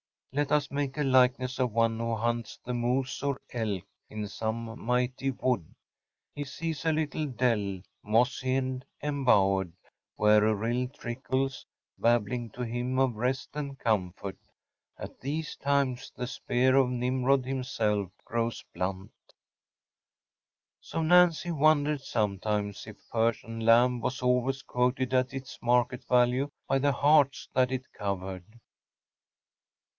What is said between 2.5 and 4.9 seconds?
the moose or elk in some